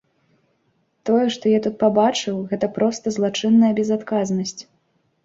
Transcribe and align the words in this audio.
Тое, 1.09 1.25
што 1.35 1.45
я 1.51 1.59
тут 1.65 1.75
пабачыў, 1.83 2.39
гэта 2.53 2.71
проста 2.79 3.13
злачынная 3.19 3.71
безадказнасць. 3.81 4.57